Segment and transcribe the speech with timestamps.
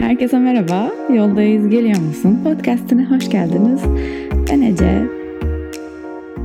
[0.00, 0.92] Herkese merhaba.
[1.14, 2.40] Yoldayız geliyor musun?
[2.44, 3.80] Podcast'ine hoş geldiniz.
[4.50, 5.02] Ben Ece.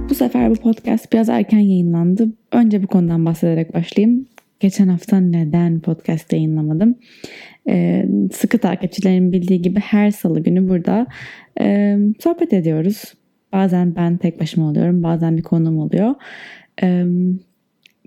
[0.09, 2.28] Bu sefer bu podcast biraz erken yayınlandı.
[2.52, 4.28] Önce bu konudan bahsederek başlayayım.
[4.60, 6.96] Geçen hafta neden podcast yayınlamadım?
[7.70, 11.08] Ee, sıkı takipçilerin bildiği gibi her salı günü burada
[11.62, 13.14] e, sohbet ediyoruz.
[13.54, 16.16] Bazen ben tek başıma oluyorum, bazen bir konum oluyor.
[16.84, 17.06] Ee,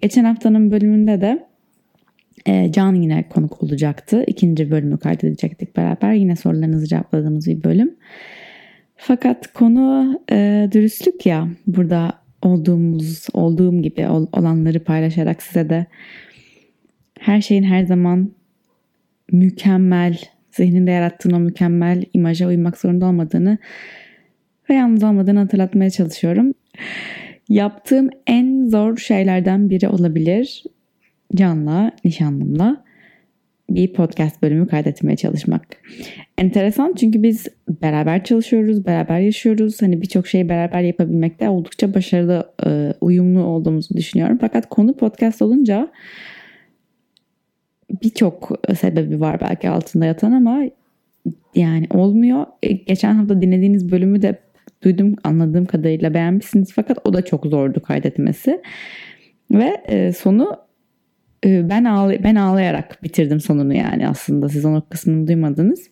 [0.02, 1.47] geçen haftanın bölümünde de
[2.48, 4.24] e, Can yine konuk olacaktı.
[4.26, 6.12] İkinci bölümü kaydedecektik beraber.
[6.12, 7.96] Yine sorularınızı cevapladığımız bir bölüm.
[8.96, 11.48] Fakat konu e, dürüstlük ya.
[11.66, 15.86] Burada olduğumuz, olduğum gibi olanları paylaşarak size de
[17.20, 18.32] her şeyin her zaman
[19.32, 20.18] mükemmel,
[20.50, 23.58] zihninde yarattığın o mükemmel imaja uymak zorunda olmadığını
[24.70, 26.54] ve yalnız olmadığını hatırlatmaya çalışıyorum.
[27.48, 30.64] Yaptığım en zor şeylerden biri olabilir.
[31.34, 32.84] Can'la, nişanlımla
[33.70, 35.66] bir podcast bölümü kaydetmeye çalışmak.
[36.38, 37.46] Enteresan çünkü biz
[37.82, 39.82] beraber çalışıyoruz, beraber yaşıyoruz.
[39.82, 44.38] Hani birçok şeyi beraber yapabilmekte oldukça başarılı, e, uyumlu olduğumuzu düşünüyorum.
[44.40, 45.88] Fakat konu podcast olunca
[48.02, 50.62] birçok sebebi var belki altında yatan ama
[51.54, 52.46] yani olmuyor.
[52.62, 54.38] E, geçen hafta dinlediğiniz bölümü de
[54.82, 58.62] duydum anladığım kadarıyla beğenmişsiniz fakat o da çok zordu kaydetmesi.
[59.50, 60.67] Ve e, sonu
[61.44, 65.90] ben ağlay ben ağlayarak bitirdim sonunu yani aslında siz onun kısmını duymadınız.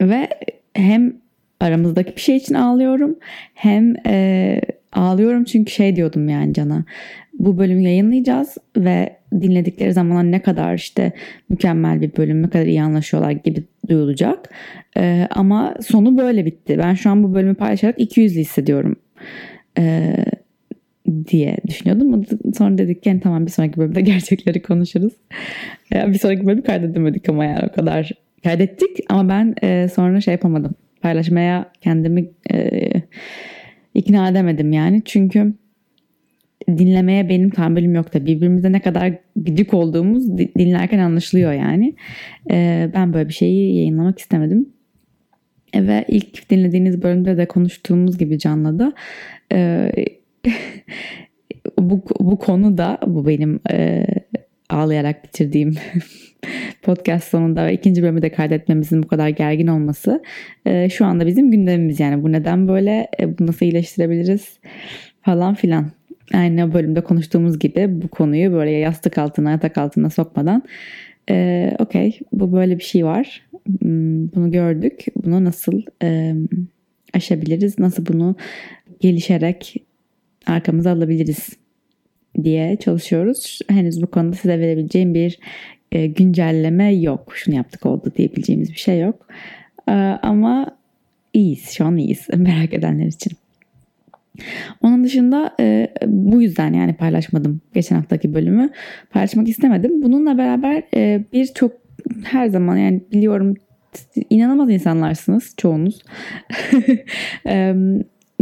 [0.00, 0.28] Ve
[0.74, 1.16] hem
[1.60, 3.18] aramızdaki bir şey için ağlıyorum
[3.54, 4.60] hem e,
[4.92, 6.84] ağlıyorum çünkü şey diyordum yani Can'a
[7.38, 11.12] bu bölümü yayınlayacağız ve dinledikleri zaman ne kadar işte
[11.48, 14.50] mükemmel bir bölüm ne kadar iyi anlaşıyorlar gibi duyulacak.
[14.96, 16.78] E, ama sonu böyle bitti.
[16.78, 18.96] Ben şu an bu bölümü paylaşarak 200'lü hissediyorum.
[19.78, 20.14] E,
[21.26, 22.24] diye düşünüyordum.
[22.58, 25.12] Sonra dedik ki yani tamam bir sonraki bölümde gerçekleri konuşuruz.
[25.92, 28.10] bir sonraki bölümü kaydedemedik ama yani o kadar
[28.44, 30.74] kaydettik ama ben e, sonra şey yapamadım.
[31.00, 32.90] Paylaşmaya kendimi e,
[33.94, 35.02] ikna edemedim yani.
[35.04, 35.54] Çünkü
[36.68, 41.94] dinlemeye benim tahammülüm yok da birbirimize ne kadar gıcık olduğumuz dinlerken anlaşılıyor yani.
[42.50, 44.68] E, ben böyle bir şeyi yayınlamak istemedim.
[45.72, 48.92] E, ve ilk dinlediğiniz bölümde de konuştuğumuz gibi Can'la da
[49.52, 49.92] e,
[51.78, 54.06] bu, bu konu da bu benim e,
[54.68, 55.74] ağlayarak bitirdiğim
[56.82, 60.22] podcast sonunda ve ikinci bölümü de kaydetmemizin bu kadar gergin olması
[60.66, 62.00] e, şu anda bizim gündemimiz.
[62.00, 64.58] Yani bu neden böyle e, bu nasıl iyileştirebiliriz
[65.22, 65.90] falan filan.
[66.34, 70.62] Aynı bölümde konuştuğumuz gibi bu konuyu böyle yastık altına yatak altına sokmadan
[71.30, 73.42] e, okey bu böyle bir şey var.
[73.80, 75.04] Hmm, bunu gördük.
[75.24, 76.34] Bunu nasıl e,
[77.14, 77.78] aşabiliriz?
[77.78, 78.36] Nasıl bunu
[79.00, 79.84] gelişerek
[80.46, 81.48] arkamıza alabiliriz
[82.44, 83.58] diye çalışıyoruz.
[83.68, 85.38] Henüz bu konuda size verebileceğim bir
[85.92, 87.32] e, güncelleme yok.
[87.34, 89.26] Şunu yaptık oldu diyebileceğimiz bir şey yok.
[89.88, 89.92] E,
[90.22, 90.76] ama
[91.32, 91.70] iyiyiz.
[91.70, 92.26] Şu an iyiyiz.
[92.36, 93.32] Merak edenler için.
[94.82, 98.70] Onun dışında e, bu yüzden yani paylaşmadım geçen haftaki bölümü.
[99.10, 100.02] Paylaşmak istemedim.
[100.02, 101.72] Bununla beraber e, birçok
[102.24, 103.54] her zaman yani biliyorum
[104.30, 106.02] inanılmaz insanlarsınız çoğunuz.
[107.46, 107.74] e,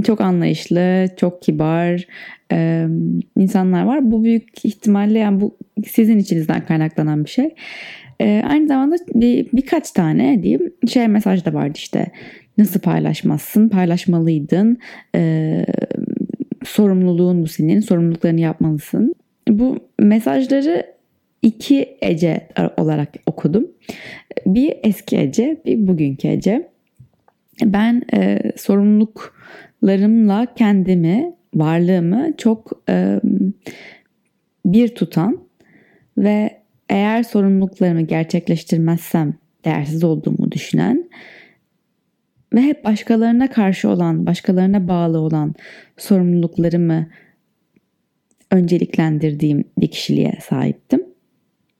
[0.02, 2.06] çok anlayışlı, çok kibar
[2.52, 2.86] e,
[3.36, 4.10] insanlar var.
[4.10, 5.56] Bu büyük ihtimalle yani bu
[5.86, 7.54] sizin içinizden kaynaklanan bir şey.
[8.20, 12.06] E, aynı zamanda bir, birkaç tane diyeyim şey mesaj da vardı işte
[12.58, 14.78] nasıl paylaşmazsın paylaşmalıydın
[15.14, 15.64] e,
[16.64, 19.14] sorumluluğun bu senin sorumluluklarını yapmalısın.
[19.48, 20.86] Bu mesajları
[21.42, 23.66] iki Ece olarak okudum.
[24.46, 26.68] Bir eski Ece bir bugünkü Ece.
[27.64, 29.39] Ben e, sorumluluk
[29.82, 33.20] larımla kendimi, varlığımı çok e,
[34.66, 35.38] bir tutan
[36.18, 41.10] ve eğer sorumluluklarımı gerçekleştirmezsem değersiz olduğumu düşünen
[42.54, 45.54] ve hep başkalarına karşı olan, başkalarına bağlı olan
[45.97, 47.06] sorumluluklarımı
[48.50, 51.04] önceliklendirdiğim bir kişiliğe sahiptim.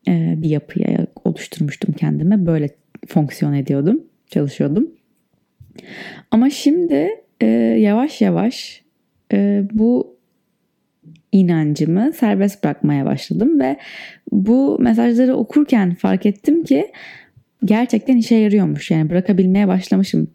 [0.07, 2.45] Ee, bir yapıya oluşturmuştum kendime.
[2.45, 2.69] Böyle
[3.07, 4.91] fonksiyon ediyordum, çalışıyordum.
[6.31, 7.45] Ama şimdi e,
[7.79, 8.81] yavaş yavaş
[9.33, 10.17] e, bu
[11.31, 13.77] inancımı serbest bırakmaya başladım ve
[14.31, 16.87] bu mesajları okurken fark ettim ki
[17.65, 18.91] gerçekten işe yarıyormuş.
[18.91, 20.27] Yani bırakabilmeye başlamışım.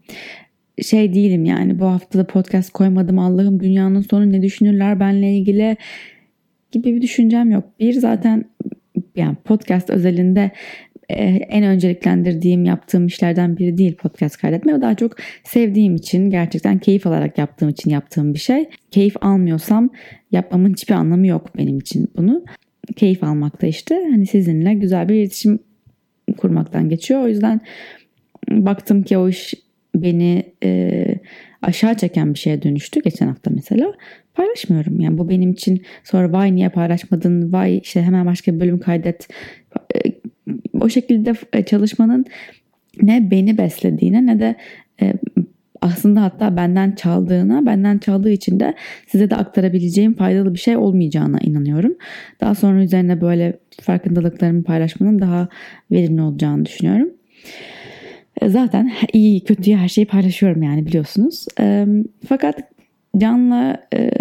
[0.81, 5.77] Şey değilim yani bu hafta da podcast koymadım Allah'ım dünyanın sonu ne düşünürler benle ilgili
[6.71, 7.63] gibi bir düşüncem yok.
[7.79, 8.45] Bir zaten
[9.15, 10.51] yani podcast özelinde
[11.09, 14.81] en önceliklendirdiğim yaptığım işlerden biri değil podcast kaydetme.
[14.81, 18.69] Daha çok sevdiğim için gerçekten keyif alarak yaptığım için yaptığım bir şey.
[18.91, 19.89] Keyif almıyorsam
[20.31, 22.45] yapmamın hiçbir anlamı yok benim için bunu.
[22.95, 25.59] Keyif almakta işte hani sizinle güzel bir iletişim
[26.37, 27.21] kurmaktan geçiyor.
[27.21, 27.61] O yüzden
[28.49, 29.53] baktım ki o iş
[29.95, 31.03] beni e,
[31.61, 33.93] aşağı çeken bir şeye dönüştü geçen hafta mesela
[34.33, 34.99] paylaşmıyorum.
[34.99, 39.27] Yani bu benim için sonra vay niye paylaşmadın vay işte hemen başka bir bölüm kaydet
[39.95, 39.99] e,
[40.81, 42.25] o şekilde e, çalışmanın
[43.01, 44.55] ne beni beslediğine ne de
[45.01, 45.13] e,
[45.81, 48.73] aslında hatta benden çaldığına, benden çaldığı için de
[49.07, 51.95] size de aktarabileceğim faydalı bir şey olmayacağına inanıyorum.
[52.41, 55.47] Daha sonra üzerine böyle farkındalıklarımı paylaşmanın daha
[55.91, 57.09] verimli olacağını düşünüyorum.
[58.45, 61.45] Zaten iyi kötüyü her şeyi paylaşıyorum yani biliyorsunuz.
[62.27, 62.76] Fakat
[63.17, 64.11] Can'la e,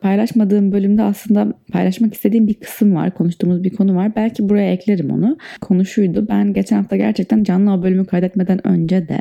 [0.00, 3.14] paylaşmadığım bölümde aslında paylaşmak istediğim bir kısım var.
[3.14, 4.16] Konuştuğumuz bir konu var.
[4.16, 5.38] Belki buraya eklerim onu.
[5.60, 6.26] Konu şuydu.
[6.28, 9.20] Ben geçen hafta gerçekten Can'la o bölümü kaydetmeden önce de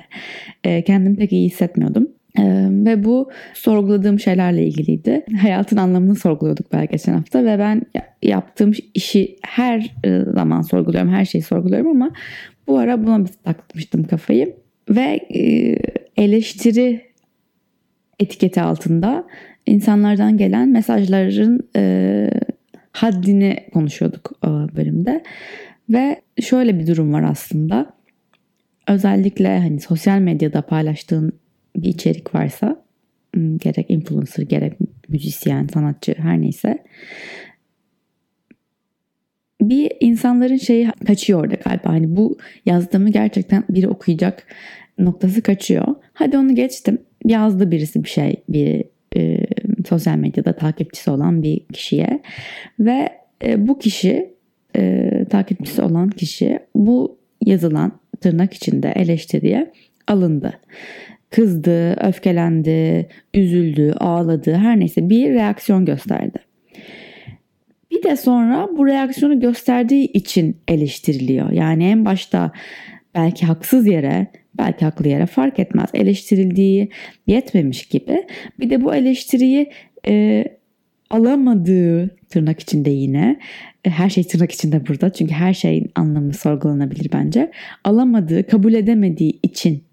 [0.64, 2.08] e, kendimi pek iyi hissetmiyordum.
[2.38, 5.26] Ee, ve bu sorguladığım şeylerle ilgiliydi.
[5.42, 7.82] Hayatın anlamını sorguluyorduk belki geçen hafta ve ben
[8.24, 12.12] yaptığım işi her e, zaman sorguluyorum, her şeyi sorguluyorum ama
[12.68, 14.56] bu ara buna bir takmıştım kafayı.
[14.90, 15.76] Ve e,
[16.18, 17.09] eleştiri
[18.20, 19.28] etiketi altında
[19.66, 22.30] insanlardan gelen mesajların e,
[22.92, 25.24] haddini konuşuyorduk o bölümde.
[25.90, 27.94] Ve şöyle bir durum var aslında.
[28.88, 31.32] Özellikle hani sosyal medyada paylaştığın
[31.76, 32.86] bir içerik varsa
[33.58, 34.74] gerek influencer gerek
[35.10, 36.84] müzisyen, sanatçı her neyse
[39.62, 41.90] bir insanların şeyi kaçıyor orada galiba.
[41.90, 44.44] Hani bu yazdığımı gerçekten biri okuyacak
[44.98, 45.96] noktası kaçıyor.
[46.14, 46.98] Hadi onu geçtim.
[47.26, 48.84] Yazdı birisi bir şey bir
[49.18, 49.46] e,
[49.90, 52.22] sosyal medyada takipçisi olan bir kişiye
[52.80, 53.10] ve
[53.44, 54.34] e, bu kişi
[54.76, 59.72] e, takipçisi olan kişi bu yazılan tırnak içinde eleştiriye
[60.08, 60.60] alındı.
[61.30, 66.38] Kızdı, öfkelendi, üzüldü, ağladı her neyse bir reaksiyon gösterdi.
[67.92, 71.52] Bir de sonra bu reaksiyonu gösterdiği için eleştiriliyor.
[71.52, 72.52] Yani en başta
[73.16, 76.90] belki haksız yere belki haklı yere fark etmez eleştirildiği
[77.28, 78.26] yetmemiş gibi
[78.60, 79.72] bir de bu eleştiriyi
[80.08, 80.46] e,
[81.10, 83.40] alamadığı tırnak içinde yine
[83.86, 87.52] e, her şey tırnak içinde burada çünkü her şeyin anlamı sorgulanabilir bence
[87.84, 89.84] alamadığı kabul edemediği için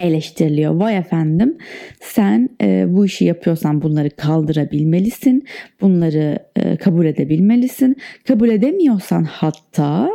[0.00, 0.74] eleştiriliyor.
[0.74, 1.58] Vay efendim
[2.00, 5.46] sen e, bu işi yapıyorsan bunları kaldırabilmelisin.
[5.80, 7.96] Bunları e, kabul edebilmelisin.
[8.28, 10.10] Kabul edemiyorsan hatta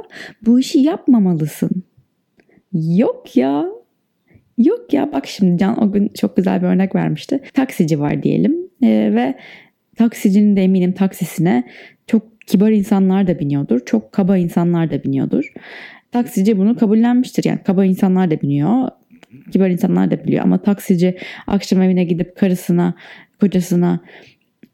[0.45, 1.83] bu işi yapmamalısın.
[2.75, 3.66] Yok ya.
[4.57, 7.42] Yok ya bak şimdi Can o gün çok güzel bir örnek vermişti.
[7.54, 9.36] Taksici var diyelim e, ve
[9.98, 11.63] taksicinin de eminim taksisine
[12.07, 13.86] çok kibar insanlar da biniyordur.
[13.86, 15.54] Çok kaba insanlar da biniyordur.
[16.12, 17.44] Taksici bunu kabullenmiştir.
[17.44, 18.89] Yani kaba insanlar da biniyor
[19.51, 21.18] kibar insanlar da biliyor ama taksici
[21.48, 22.94] akşam evine gidip karısına,
[23.39, 24.00] kocasına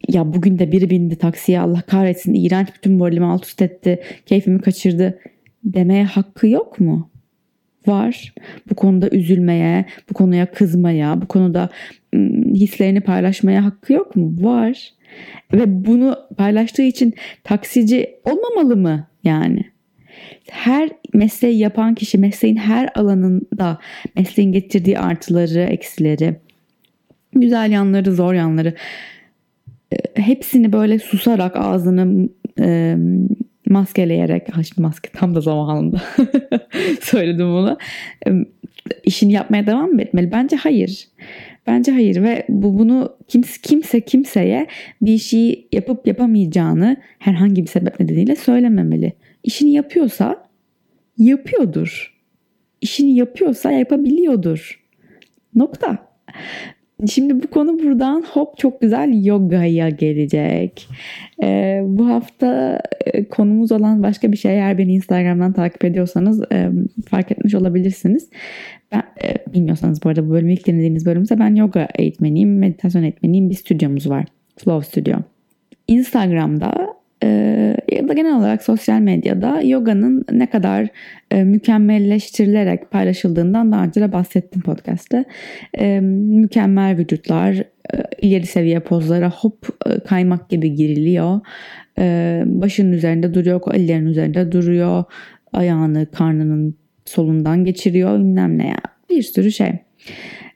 [0.09, 4.61] ya bugün de biri bindi taksiye Allah kahretsin iğrenç bütün moralimi alt üst etti keyfimi
[4.61, 5.19] kaçırdı
[5.63, 7.10] demeye hakkı yok mu?
[7.87, 8.33] Var.
[8.69, 11.69] Bu konuda üzülmeye, bu konuya kızmaya, bu konuda
[12.53, 14.35] hislerini paylaşmaya hakkı yok mu?
[14.39, 14.89] Var.
[15.53, 17.13] Ve bunu paylaştığı için
[17.43, 19.71] taksici olmamalı mı yani?
[20.49, 23.77] her mesleği yapan kişi mesleğin her alanında
[24.15, 26.35] mesleğin getirdiği artıları, eksileri,
[27.33, 28.73] güzel yanları, zor yanları
[30.13, 32.29] hepsini böyle susarak ağzını
[32.59, 32.97] e,
[33.71, 36.01] maskeleyerek, şimdi maske tam da zamanında
[37.01, 37.77] söyledim bunu.
[39.03, 40.31] İşini yapmaya devam mı etmeli?
[40.31, 41.07] Bence hayır.
[41.67, 44.67] Bence hayır ve bu bunu kimse kimse kimseye
[45.01, 49.13] bir şeyi yapıp yapamayacağını herhangi bir sebep nedeniyle söylememeli.
[49.43, 50.49] İşini yapıyorsa
[51.17, 52.17] yapıyordur.
[52.81, 54.83] İşini yapıyorsa yapabiliyordur.
[55.55, 56.11] Nokta.
[57.09, 60.87] Şimdi bu konu buradan hop çok güzel yogaya gelecek.
[61.43, 66.69] Ee, bu hafta e, konumuz olan başka bir şey eğer beni Instagram'dan takip ediyorsanız e,
[67.09, 68.29] fark etmiş olabilirsiniz.
[68.91, 73.49] Ben, e, bilmiyorsanız bu arada bu bölümü ilk dinlediğiniz bölümse ben yoga eğitmeniyim, meditasyon eğitmeniyim.
[73.49, 74.25] Bir stüdyomuz var.
[74.57, 75.19] Flow Studio.
[75.87, 76.90] Instagram'da
[77.91, 80.87] ya da genel olarak sosyal medyada yoganın ne kadar
[81.31, 85.25] e, mükemmelleştirilerek paylaşıldığından daha önce de bahsettim podcast'te.
[85.77, 87.65] E, mükemmel vücutlar, e,
[88.21, 91.39] ileri seviye pozlara hop e, kaymak gibi giriliyor.
[91.99, 95.03] E, başının üzerinde duruyor, ellerin üzerinde duruyor.
[95.53, 96.75] Ayağını karnının
[97.05, 98.81] solundan geçiriyor bilmem ne ya.
[99.09, 99.71] Bir sürü şey.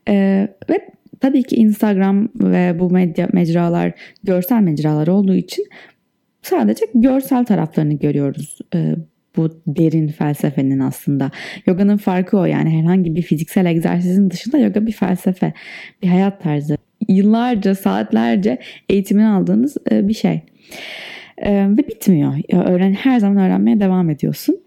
[0.09, 0.79] E, ve
[1.19, 3.91] tabii ki Instagram ve bu medya mecralar
[4.23, 5.65] görsel mecralar olduğu için
[6.45, 8.95] sadece görsel taraflarını görüyoruz e,
[9.37, 11.31] bu derin felsefenin aslında.
[11.65, 15.53] Yoga'nın farkı o yani herhangi bir fiziksel egzersizin dışında yoga bir felsefe,
[16.03, 16.77] bir hayat tarzı.
[17.07, 18.57] Yıllarca, saatlerce
[18.89, 20.41] eğitimini aldığınız e, bir şey.
[21.37, 22.33] E, ve bitmiyor.
[22.53, 24.59] Öğren, her zaman öğrenmeye devam ediyorsun.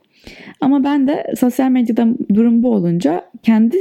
[0.60, 3.76] Ama ben de sosyal medyada durum bu olunca kendi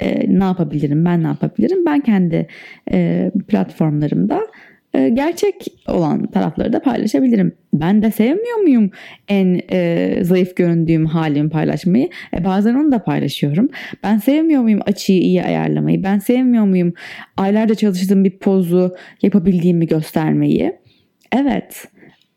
[0.00, 1.86] e, ne yapabilirim, ben ne yapabilirim?
[1.86, 2.46] Ben kendi
[2.92, 4.40] e, platformlarımda
[4.94, 7.56] e, gerçek olan tarafları da paylaşabilirim.
[7.74, 8.90] Ben de sevmiyor muyum
[9.28, 12.08] en e, zayıf göründüğüm halimi paylaşmayı?
[12.36, 13.68] E, bazen onu da paylaşıyorum.
[14.02, 16.02] Ben sevmiyor muyum açıyı iyi ayarlamayı?
[16.02, 16.94] Ben sevmiyor muyum
[17.36, 20.76] aylarca çalıştığım bir pozu yapabildiğimi göstermeyi?
[21.32, 21.88] Evet.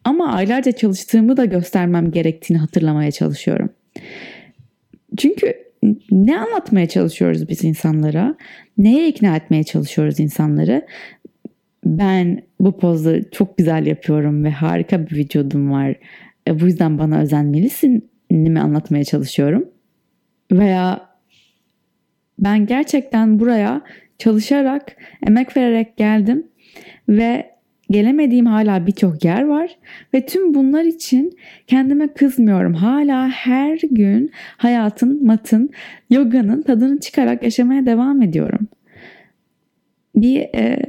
[0.04, 3.70] Ama aylarca çalıştığımı da göstermem gerektiğini hatırlamaya çalışıyorum.
[5.18, 5.54] Çünkü
[6.12, 8.36] ne anlatmaya çalışıyoruz biz insanlara?
[8.78, 10.86] Neye ikna etmeye çalışıyoruz insanları?
[11.86, 15.96] Ben bu pozu çok güzel yapıyorum ve harika bir vücudum var.
[16.48, 19.70] E, bu yüzden bana özenmelisin mi anlatmaya çalışıyorum?
[20.52, 21.10] Veya
[22.40, 23.82] ben gerçekten buraya
[24.18, 24.96] çalışarak,
[25.28, 26.48] emek vererek geldim
[27.10, 27.56] ve
[27.90, 29.78] gelemediğim hala birçok yer var
[30.14, 31.38] ve tüm bunlar için
[31.68, 32.74] kendime kızmıyorum.
[32.74, 35.70] Hala her gün hayatın, matın,
[36.10, 38.68] yoganın tadını çıkarak yaşamaya devam ediyorum.
[40.16, 40.80] Bir e,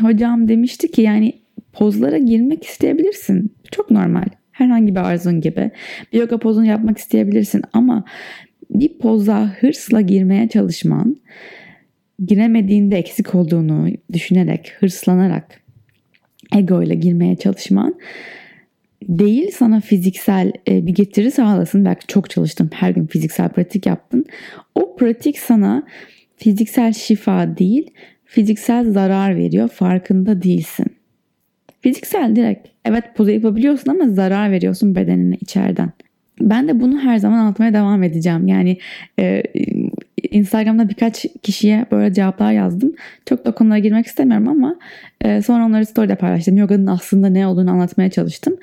[0.00, 1.32] hocam demişti ki yani
[1.72, 3.54] pozlara girmek isteyebilirsin.
[3.70, 4.26] Çok normal.
[4.52, 5.70] Herhangi bir arzun gibi.
[6.12, 8.04] Bir yoga pozunu yapmak isteyebilirsin ama
[8.70, 11.16] bir poza hırsla girmeye çalışman
[12.26, 15.60] giremediğinde eksik olduğunu düşünerek, hırslanarak
[16.56, 17.94] ego ile girmeye çalışman
[19.02, 21.84] değil sana fiziksel e, bir getiri sağlasın.
[21.84, 24.24] Belki çok çalıştın, her gün fiziksel pratik yaptın.
[24.74, 25.82] O pratik sana
[26.36, 27.90] fiziksel şifa değil,
[28.28, 29.68] fiziksel zarar veriyor.
[29.68, 30.86] Farkında değilsin.
[31.80, 35.92] Fiziksel direkt evet pozu yapabiliyorsun ama zarar veriyorsun bedenine içeriden.
[36.40, 38.48] Ben de bunu her zaman anlatmaya devam edeceğim.
[38.48, 38.78] Yani
[39.18, 39.42] e,
[40.30, 42.92] Instagram'da birkaç kişiye böyle cevaplar yazdım.
[43.26, 44.76] Çok da konulara girmek istemiyorum ama
[45.20, 46.56] e, sonra onları story'de paylaştım.
[46.56, 48.56] Yoga'nın aslında ne olduğunu anlatmaya çalıştım.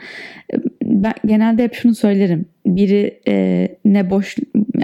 [0.54, 2.46] E, ben genelde hep şunu söylerim.
[2.66, 4.36] Biri e, ne boş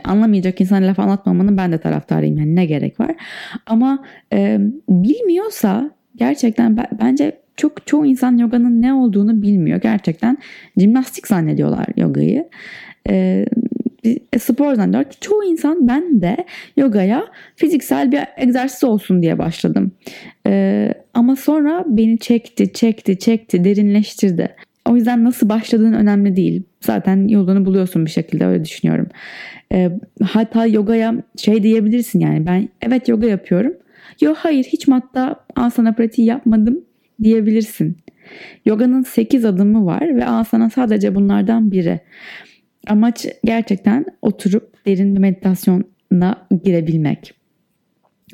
[0.03, 2.37] anlamayacak insan laf anlatmamanın ben de taraftarıyım.
[2.37, 3.15] Yani ne gerek var.
[3.65, 4.59] Ama e,
[4.89, 9.81] bilmiyorsa gerçekten ben, bence çok çoğu insan yoganın ne olduğunu bilmiyor.
[9.81, 10.37] Gerçekten
[10.77, 12.49] jimnastik zannediyorlar yogayı.
[13.09, 13.45] E,
[14.39, 16.38] spor zannediyor ki çoğu insan ben de
[16.77, 19.91] yogaya fiziksel bir egzersiz olsun diye başladım.
[20.48, 24.55] Ee, ama sonra beni çekti, çekti, çekti, derinleştirdi.
[24.89, 26.63] O yüzden nasıl başladığın önemli değil.
[26.81, 29.08] Zaten yolunu buluyorsun bir şekilde öyle düşünüyorum.
[29.74, 29.91] Ee,
[30.24, 33.74] hatta yogaya şey diyebilirsin yani ben evet yoga yapıyorum.
[34.22, 36.81] Yok hayır hiç matta asana pratiği yapmadım
[37.24, 37.98] diyebilirsin.
[38.65, 42.00] Yoganın 8 adımı var ve asana sadece bunlardan biri.
[42.88, 47.33] Amaç gerçekten oturup derin bir meditasyona girebilmek.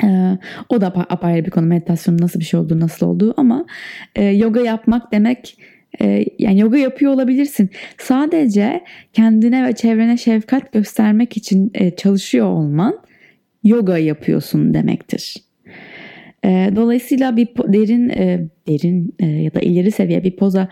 [0.03, 0.37] Ee,
[0.69, 3.65] o da apayrı bir konu meditasyonun nasıl bir şey olduğu nasıl olduğu ama
[4.15, 5.57] e, yoga yapmak demek
[6.01, 7.69] e, yani yoga yapıyor olabilirsin.
[7.97, 12.99] Sadece kendine ve çevrene şefkat göstermek için e, çalışıyor olman
[13.63, 15.35] yoga yapıyorsun demektir.
[16.45, 20.69] E, dolayısıyla bir derin e, derin e, ya da ileri seviye bir poza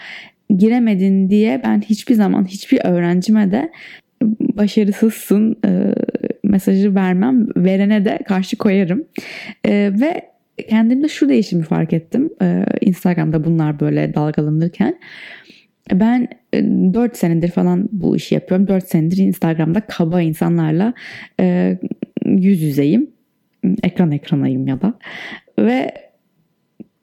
[0.58, 3.72] giremedin diye ben hiçbir zaman hiçbir öğrencime de
[4.58, 5.94] başarısızsın e,
[6.44, 7.48] mesajı vermem.
[7.58, 9.06] Verene de karşı koyarım.
[9.66, 10.22] E, ve
[10.70, 12.30] kendimde şu değişimi fark ettim.
[12.42, 15.00] E, Instagram'da bunlar böyle dalgalanırken.
[15.94, 18.68] Ben 4 e, senedir falan bu işi yapıyorum.
[18.68, 20.94] 4 senedir Instagram'da kaba insanlarla
[21.40, 21.78] e,
[22.26, 23.10] yüz yüzeyim.
[23.84, 24.94] Ekran ekranayım ya da.
[25.60, 25.92] Ve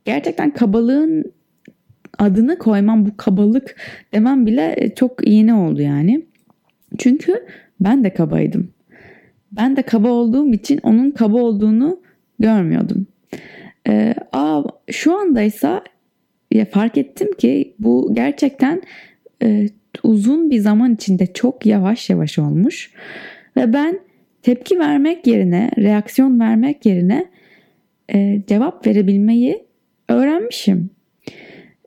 [0.05, 1.33] gerçekten kabalığın
[2.19, 3.77] adını koymam bu kabalık
[4.13, 6.27] demem bile e, çok yeni oldu yani.
[6.99, 7.47] Çünkü
[7.81, 8.71] ben de kabaydım.
[9.53, 12.01] Ben de kaba olduğum için onun kaba olduğunu
[12.39, 13.07] görmüyordum.
[13.89, 15.85] Ee, aa, şu andaysa
[16.51, 18.83] ya fark ettim ki bu gerçekten
[19.43, 19.67] e,
[20.03, 22.93] uzun bir zaman içinde çok yavaş yavaş olmuş.
[23.57, 24.01] Ve ben
[24.43, 27.27] tepki vermek yerine, reaksiyon vermek yerine
[28.15, 29.65] e, cevap verebilmeyi
[30.09, 30.91] öğrenmişim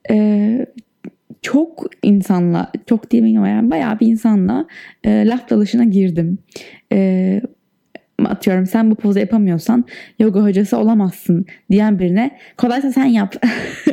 [0.10, 0.66] e,
[1.42, 4.68] çok insanla, çok diyemeyim ama yani bayağı bir insanla
[5.04, 6.38] e, laf dalışına girdim.
[6.92, 7.42] E,
[8.26, 9.86] atıyorum sen bu pozu yapamıyorsan
[10.20, 13.36] yoga hocası olamazsın diyen birine kolaysa sen yap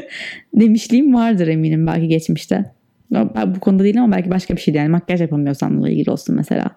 [0.54, 2.72] demişliğim vardır eminim belki geçmişte.
[3.46, 6.70] Bu konuda değil ama belki başka bir şey yani makyaj yapamıyorsanla ilgili olsun mesela.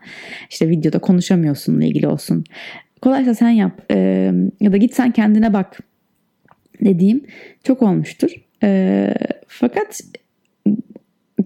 [0.49, 2.43] İşte videoda konuşamıyorsunla ilgili olsun.
[3.01, 5.79] Kolaysa sen yap ee, ya da git sen kendine bak
[6.81, 7.21] dediğim
[7.63, 8.44] çok olmuştur.
[8.63, 9.13] E,
[9.47, 10.01] fakat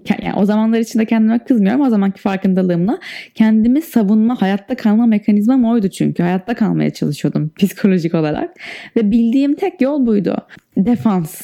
[0.09, 1.81] yani o zamanlar içinde kendime kızmıyorum.
[1.81, 2.99] O zamanki farkındalığımla
[3.35, 6.23] kendimi savunma, hayatta kalma mekanizmam oydu çünkü.
[6.23, 8.49] Hayatta kalmaya çalışıyordum psikolojik olarak.
[8.95, 10.37] Ve bildiğim tek yol buydu.
[10.77, 11.43] Defansa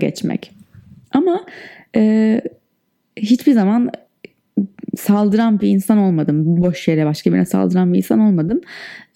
[0.00, 0.52] geçmek.
[1.12, 1.46] Ama
[1.96, 2.40] e,
[3.16, 3.90] hiçbir zaman
[4.96, 6.62] saldıran bir insan olmadım.
[6.62, 8.60] Boş yere başka birine saldıran bir insan olmadım.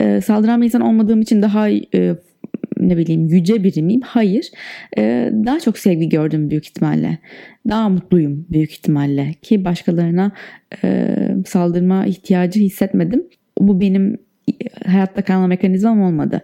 [0.01, 2.17] E, saldıran bir insan olmadığım için daha e,
[2.81, 4.01] ne bileyim yüce biri miyim?
[4.05, 4.51] Hayır.
[4.99, 7.19] E, daha çok sevgi gördüm büyük ihtimalle.
[7.69, 9.35] Daha mutluyum büyük ihtimalle.
[9.43, 10.33] Ki başkalarına
[10.85, 11.17] e,
[11.47, 13.25] saldırma ihtiyacı hissetmedim.
[13.61, 14.19] Bu benim
[14.87, 16.43] hayatta kalma mekanizmam olmadı.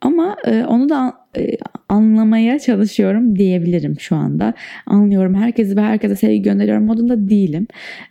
[0.00, 1.50] Ama e, onu da e,
[1.88, 4.54] anlamaya çalışıyorum diyebilirim şu anda.
[4.86, 7.66] Anlıyorum herkesi ve herkese sevgi gönderiyorum modunda değilim.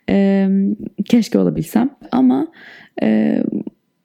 [0.10, 0.48] E,
[1.06, 1.90] keşke olabilsem.
[2.12, 2.48] Ama
[3.02, 3.40] e,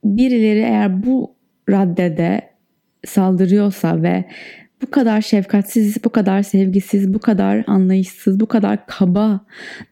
[0.05, 1.35] birileri eğer bu
[1.71, 2.41] raddede
[3.07, 4.25] saldırıyorsa ve
[4.83, 9.41] bu kadar şefkatsiz, bu kadar sevgisiz, bu kadar anlayışsız, bu kadar kaba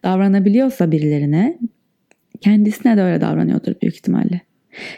[0.03, 1.59] davranabiliyorsa birilerine
[2.41, 4.41] kendisine de öyle davranıyordur büyük ihtimalle.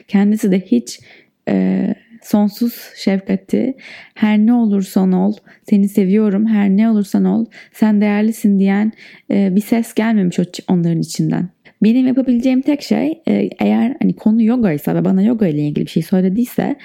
[0.09, 1.01] Kendisi de hiç
[1.49, 3.75] e, sonsuz şefkati
[4.15, 5.33] her ne olursan ol
[5.71, 8.93] seni seviyorum her ne olursan ol sen değerlisin diyen
[9.31, 10.39] e, bir ses gelmemiş
[10.69, 11.49] onların içinden.
[11.83, 15.87] Benim yapabileceğim tek şey e, eğer hani konu yoga ise ve bana yoga ile ilgili
[15.87, 16.77] bir şey söylediyse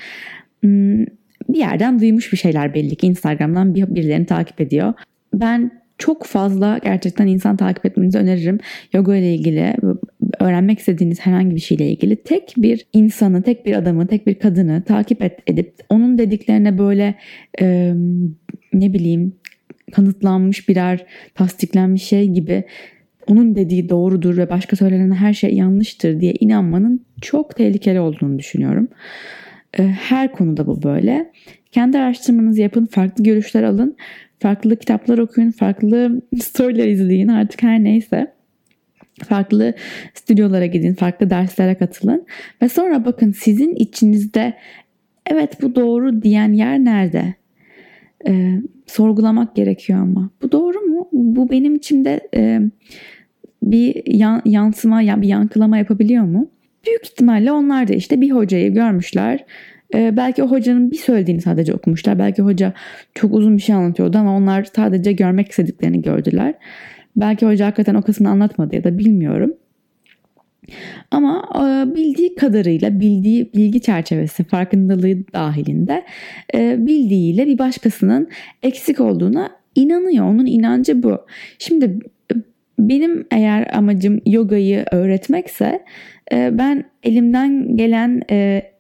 [0.64, 4.94] bir yerden duymuş bir şeyler belli ki Instagram'dan birilerini takip ediyor.
[5.34, 8.60] Ben çok fazla gerçekten insan takip etmenizi öneririm.
[8.94, 9.76] Yoga ile ilgili
[10.40, 14.84] öğrenmek istediğiniz herhangi bir şeyle ilgili tek bir insanı, tek bir adamı, tek bir kadını
[14.84, 17.16] takip et, edip onun dediklerine böyle
[17.62, 17.94] e,
[18.74, 19.36] ne bileyim
[19.92, 21.06] kanıtlanmış birer
[21.36, 22.64] tasdiklenmiş şey gibi
[23.28, 28.88] onun dediği doğrudur ve başka söylenen her şey yanlıştır diye inanmanın çok tehlikeli olduğunu düşünüyorum.
[29.78, 31.32] Her konuda bu böyle.
[31.72, 33.96] Kendi araştırmanızı yapın, farklı görüşler alın,
[34.40, 38.34] farklı kitaplar okuyun, farklı storyler izleyin artık her neyse.
[39.24, 39.74] Farklı
[40.14, 42.26] stüdyolara gidin, farklı derslere katılın
[42.62, 44.54] ve sonra bakın sizin içinizde
[45.26, 47.34] evet bu doğru diyen yer nerede?
[48.28, 50.30] Ee, sorgulamak gerekiyor ama.
[50.42, 51.10] Bu doğru mu?
[51.12, 52.62] Bu benim içimde e,
[53.64, 56.50] bir yan, yansıma, yani bir yankılama yapabiliyor mu?
[56.86, 59.46] Büyük ihtimalle onlar da işte bir hocayı görmüşler.
[59.94, 62.20] Ee, belki o hocanın bir söylediğini sadece okumuşlar.
[62.20, 62.74] Belki hoca
[63.16, 66.54] çok uzun bir şey anlatıyordu ama onlar sadece görmek istediklerini gördüler.
[67.16, 69.54] Belki hoca hakikaten o kısmını anlatmadı ya da bilmiyorum.
[71.12, 76.06] Ama e, bildiği kadarıyla, bildiği bilgi çerçevesi, farkındalığı dahilinde
[76.56, 78.30] e, bildiğiyle bir başkasının
[78.64, 80.26] eksik olduğuna inanıyor.
[80.26, 81.26] Onun inancı bu.
[81.60, 82.36] Şimdi e,
[82.80, 85.86] benim eğer amacım yogayı öğretmekse
[86.32, 88.22] ben elimden gelen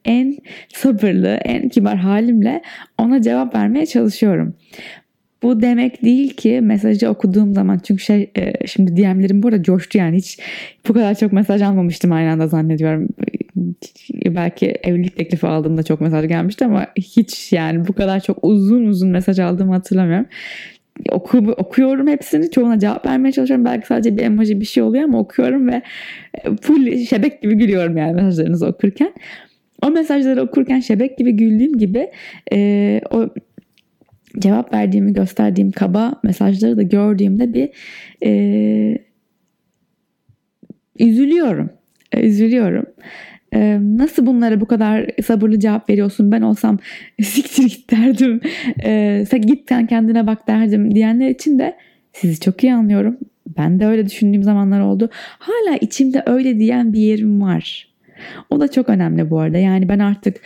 [0.05, 0.37] en
[0.73, 2.61] sabırlı, en kibar halimle
[2.97, 4.55] ona cevap vermeye çalışıyorum.
[5.43, 9.97] Bu demek değil ki mesajı okuduğum zaman çünkü şey e, şimdi DM'lerim bu arada coştu
[9.97, 10.39] yani hiç
[10.87, 13.07] bu kadar çok mesaj almamıştım aynı anda zannediyorum.
[14.25, 19.09] Belki evlilik teklifi aldığımda çok mesaj gelmişti ama hiç yani bu kadar çok uzun uzun
[19.09, 20.25] mesaj aldığımı hatırlamıyorum.
[21.11, 23.65] Oku, okuyorum hepsini çoğuna cevap vermeye çalışıyorum.
[23.65, 25.81] Belki sadece bir emoji bir şey oluyor ama okuyorum ve
[26.61, 29.13] full şebek gibi gülüyorum yani mesajlarınızı okurken.
[29.81, 32.11] O mesajları okurken şebek gibi güldüğüm gibi
[32.53, 33.29] e, o
[34.39, 37.69] cevap verdiğimi gösterdiğim kaba mesajları da gördüğümde bir
[38.25, 38.97] e,
[40.99, 41.69] üzülüyorum.
[42.11, 42.85] E, üzülüyorum.
[43.53, 46.31] E, nasıl bunlara bu kadar sabırlı cevap veriyorsun?
[46.31, 46.79] Ben olsam
[47.21, 48.41] siktir git derdim.
[48.85, 51.77] E, git sen kendine bak derdim diyenler için de
[52.13, 53.17] sizi çok iyi anlıyorum.
[53.57, 55.09] Ben de öyle düşündüğüm zamanlar oldu.
[55.39, 57.93] Hala içimde öyle diyen bir yerim var.
[58.49, 59.57] O da çok önemli bu arada.
[59.57, 60.41] Yani ben artık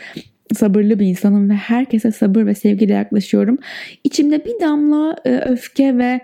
[0.54, 3.58] sabırlı bir insanım ve herkese sabır ve sevgiyle yaklaşıyorum.
[4.04, 6.20] İçimde bir damla e, öfke ve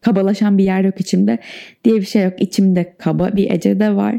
[0.00, 1.38] kabalaşan bir yer yok içimde
[1.84, 2.34] diye bir şey yok.
[2.38, 4.18] İçimde kaba bir Ece de var.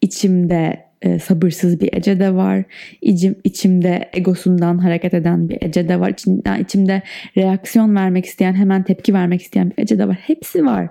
[0.00, 2.64] İçimde e, sabırsız bir Ece de var.
[3.02, 6.10] İçim, içimde egosundan hareket eden bir Ece de var.
[6.10, 7.02] İçimde, içimde
[7.36, 10.18] reaksiyon vermek isteyen, hemen tepki vermek isteyen bir Ece de var.
[10.20, 10.88] Hepsi var.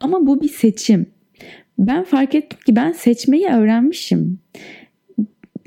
[0.00, 1.06] Ama bu bir seçim.
[1.78, 4.38] Ben fark ettim ki ben seçmeyi öğrenmişim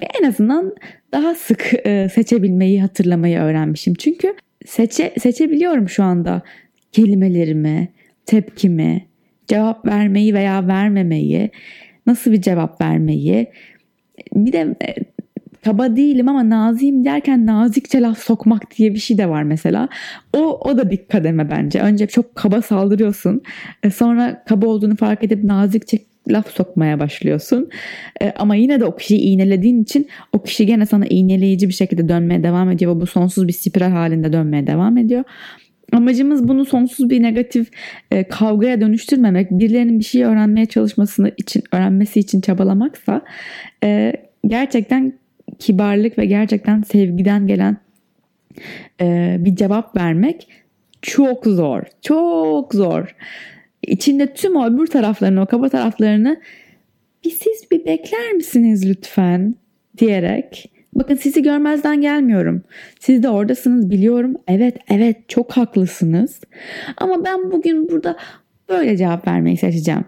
[0.01, 0.75] en azından
[1.13, 3.93] daha sık e, seçebilmeyi, hatırlamayı öğrenmişim.
[3.93, 6.41] Çünkü seçe, seçebiliyorum şu anda
[6.91, 7.89] kelimelerimi,
[8.25, 9.05] tepkimi,
[9.47, 11.51] cevap vermeyi veya vermemeyi,
[12.07, 13.47] nasıl bir cevap vermeyi.
[14.35, 14.95] Bir de e,
[15.65, 19.89] kaba değilim ama naziyim derken nazikçe laf sokmak diye bir şey de var mesela.
[20.33, 21.81] O, o da bir kademe bence.
[21.81, 23.41] Önce çok kaba saldırıyorsun.
[23.83, 25.97] E, sonra kaba olduğunu fark edip nazikçe
[26.29, 27.69] laf sokmaya başlıyorsun.
[28.21, 32.09] E, ama yine de o kişiyi iğnelediğin için o kişi gene sana iğneleyici bir şekilde
[32.09, 35.23] dönmeye devam ediyor ve bu sonsuz bir spiral halinde dönmeye devam ediyor.
[35.91, 37.71] Amacımız bunu sonsuz bir negatif
[38.11, 43.21] e, kavgaya dönüştürmemek, birilerinin bir şey öğrenmeye çalışmasını için, öğrenmesi için çabalamaksa
[43.83, 44.13] e,
[44.47, 45.13] gerçekten
[45.59, 47.77] kibarlık ve gerçekten sevgiden gelen
[49.01, 50.47] e, bir cevap vermek
[51.01, 51.83] çok zor.
[52.01, 53.15] Çok zor
[53.87, 56.41] içinde tüm o öbür taraflarını, o kaba taraflarını
[57.25, 59.55] bir siz bir bekler misiniz lütfen
[59.97, 62.63] diyerek bakın sizi görmezden gelmiyorum.
[62.99, 64.35] Siz de oradasınız biliyorum.
[64.47, 66.41] Evet evet çok haklısınız.
[66.97, 68.17] Ama ben bugün burada
[68.69, 70.05] böyle cevap vermeyi seçeceğim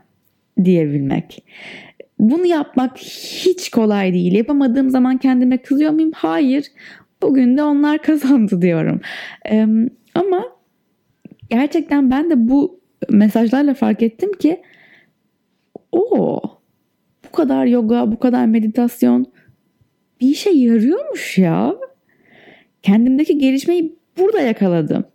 [0.63, 1.43] diyebilmek.
[2.19, 4.34] Bunu yapmak hiç kolay değil.
[4.34, 6.12] Yapamadığım zaman kendime kızıyor muyum?
[6.15, 6.65] Hayır.
[7.22, 9.02] Bugün de onlar kazandı diyorum.
[9.52, 9.67] Ee,
[10.15, 10.43] ama
[11.50, 14.62] gerçekten ben de bu mesajlarla fark ettim ki
[15.91, 16.41] o
[17.26, 19.26] bu kadar yoga, bu kadar meditasyon
[20.23, 21.75] bir işe yarıyormuş ya.
[22.83, 25.05] Kendimdeki gelişmeyi burada yakaladım.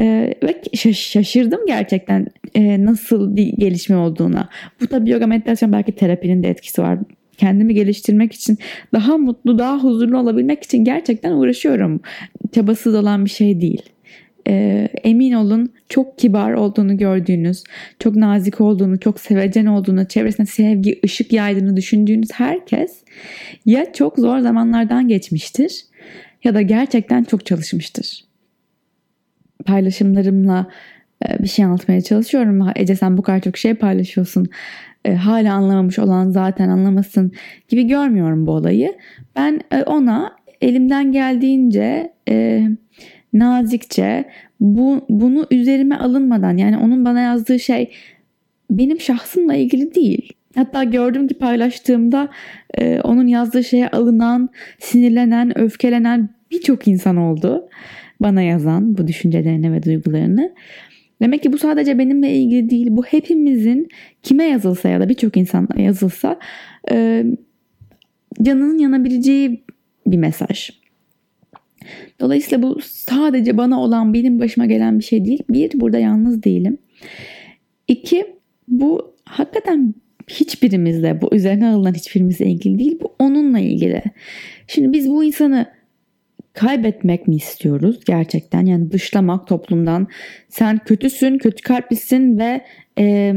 [0.00, 0.62] Ee, ve
[0.94, 4.48] şaşırdım gerçekten e, nasıl bir gelişme olduğuna.
[4.80, 6.98] Bu tabii yoga meditasyon belki terapinin de etkisi var.
[7.36, 8.58] Kendimi geliştirmek için
[8.92, 12.00] daha mutlu, daha huzurlu olabilmek için gerçekten uğraşıyorum.
[12.52, 13.82] Çabasız olan bir şey değil.
[14.48, 17.64] Ee, emin olun çok kibar olduğunu gördüğünüz,
[17.98, 23.04] çok nazik olduğunu, çok sevecen olduğunu, çevresine sevgi, ışık yaydığını düşündüğünüz herkes
[23.66, 25.84] ya çok zor zamanlardan geçmiştir
[26.44, 28.28] ya da gerçekten çok çalışmıştır
[29.68, 30.66] paylaşımlarımla
[31.28, 32.66] e, bir şey anlatmaya çalışıyorum.
[32.76, 34.46] Ece sen bu kadar çok şey paylaşıyorsun.
[35.04, 37.32] E, hala anlamamış olan zaten anlamasın
[37.68, 38.96] gibi görmüyorum bu olayı.
[39.36, 42.12] Ben e, ona elimden geldiğince
[43.32, 44.24] nazikçe
[44.60, 47.90] bu bunu üzerime alınmadan yani onun bana yazdığı şey
[48.70, 50.32] benim şahsımla ilgili değil.
[50.54, 52.28] Hatta gördüm ki paylaştığımda
[52.74, 57.68] e, onun yazdığı şeye alınan, sinirlenen, öfkelenen birçok insan oldu
[58.20, 60.54] bana yazan bu düşüncelerini ve duygularını.
[61.22, 62.86] Demek ki bu sadece benimle ilgili değil.
[62.90, 63.88] Bu hepimizin
[64.22, 66.38] kime yazılsa ya da birçok insana yazılsa
[66.90, 67.24] e,
[68.42, 69.64] canının yanabileceği
[70.06, 70.70] bir mesaj.
[72.20, 75.42] Dolayısıyla bu sadece bana olan benim başıma gelen bir şey değil.
[75.50, 76.78] Bir, burada yalnız değilim.
[77.88, 78.26] İki,
[78.68, 79.94] bu hakikaten
[80.28, 82.98] hiçbirimizle, bu üzerine alınan hiçbirimizle ilgili değil.
[83.02, 84.02] Bu onunla ilgili.
[84.66, 85.66] Şimdi biz bu insanı
[86.52, 88.66] kaybetmek mi istiyoruz gerçekten?
[88.66, 90.08] Yani dışlamak toplumdan.
[90.48, 92.64] Sen kötüsün, kötü kalplisin ve
[92.98, 93.34] e,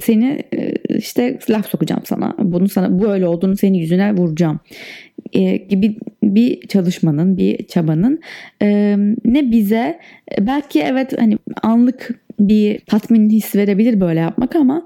[0.00, 0.42] seni
[0.88, 2.36] işte laf sokacağım sana.
[2.38, 4.60] Bunu sana bu öyle olduğunu senin yüzüne vuracağım.
[5.32, 8.20] E, gibi bir çalışmanın, bir çabanın
[8.62, 9.98] e, ne bize
[10.40, 14.84] belki evet hani anlık bir tatmin hissi verebilir böyle yapmak ama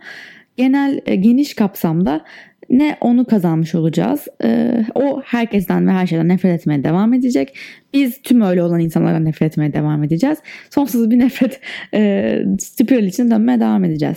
[0.57, 2.25] genel e, geniş kapsamda
[2.71, 4.29] ne onu kazanmış olacağız.
[4.45, 7.57] Ee, o herkesten ve her şeyden nefret etmeye devam edecek.
[7.95, 10.39] Biz tüm öyle olan insanlardan nefret etmeye devam edeceğiz.
[10.71, 11.61] Sonsuz bir nefret
[11.95, 14.17] e, spiral için dönmeye devam edeceğiz.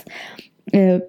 [0.74, 1.02] E,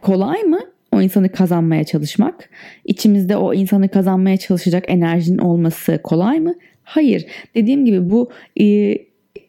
[0.00, 0.60] kolay mı?
[0.92, 2.50] O insanı kazanmaya çalışmak.
[2.84, 6.54] İçimizde o insanı kazanmaya çalışacak enerjinin olması kolay mı?
[6.84, 7.26] Hayır.
[7.54, 8.96] Dediğim gibi bu e,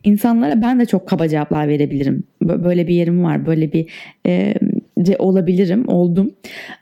[0.03, 2.23] insanlara ben de çok kaba cevaplar verebilirim.
[2.41, 3.45] Böyle bir yerim var.
[3.45, 3.89] Böyle bir
[4.27, 4.53] e,
[5.19, 6.31] olabilirim, oldum.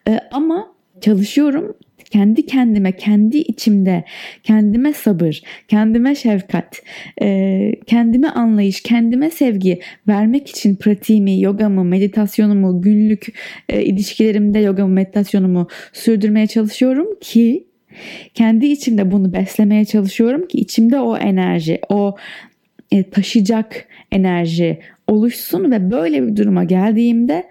[0.08, 0.67] E, ama
[1.02, 1.74] çalışıyorum
[2.12, 4.04] kendi kendime, kendi içimde,
[4.43, 6.82] kendime sabır, kendime şefkat,
[7.21, 13.28] e, kendime anlayış, kendime sevgi vermek için pratiğimi, yogamı, meditasyonumu, günlük
[13.69, 17.67] e, ilişkilerimde yogamı, meditasyonumu sürdürmeye çalışıyorum ki
[18.34, 22.15] kendi içimde bunu beslemeye çalışıyorum ki içimde o enerji, o
[22.91, 27.43] e, taşıyacak enerji oluşsun ve böyle bir duruma geldiğimde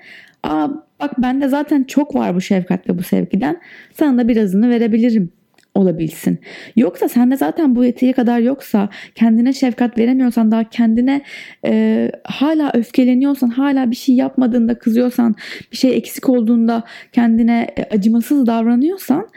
[0.42, 0.68] Aa
[1.00, 3.60] bak bende zaten çok var bu şefkat ve bu sevgiden.
[3.92, 5.32] Sana da birazını verebilirim
[5.74, 6.38] olabilsin.
[6.76, 11.22] Yoksa sende zaten bu yeteri kadar yoksa kendine şefkat veremiyorsan daha kendine
[11.66, 15.34] e, hala öfkeleniyorsan hala bir şey yapmadığında kızıyorsan
[15.72, 19.28] bir şey eksik olduğunda kendine e, acımasız davranıyorsan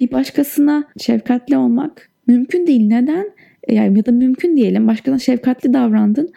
[0.00, 2.86] bir başkasına şefkatli olmak mümkün değil.
[2.86, 3.30] Neden?
[3.64, 6.32] E, yani ya da mümkün diyelim başkasına şefkatli davrandın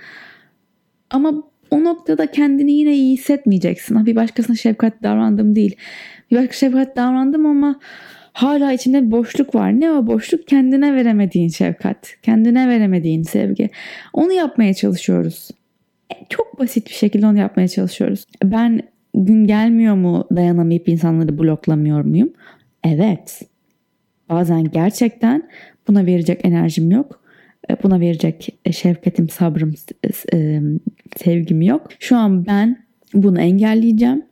[1.10, 4.06] ama o noktada kendini yine iyi hissetmeyeceksin.
[4.06, 5.76] Bir başkasına şefkat davrandım değil.
[6.32, 7.80] Bir başka şefkat davrandım ama
[8.34, 9.80] hala içinde bir boşluk var.
[9.80, 10.47] Ne o boşluk?
[10.47, 12.15] Kendine veremediğin şefkat.
[12.21, 13.69] Kendine veremediğin sevgi.
[14.13, 15.49] Onu yapmaya çalışıyoruz.
[16.12, 18.26] E, çok basit bir şekilde onu yapmaya çalışıyoruz.
[18.43, 18.82] Ben
[19.13, 22.34] gün gelmiyor mu dayanamayıp insanları bloklamıyor muyum?
[22.84, 23.41] Evet.
[24.30, 25.49] Bazen gerçekten
[25.88, 27.22] buna verecek enerjim yok
[27.84, 29.73] buna verecek e, şefkatim, sabrım,
[30.34, 30.60] e,
[31.17, 31.89] sevgim yok.
[31.99, 34.23] Şu an ben bunu engelleyeceğim.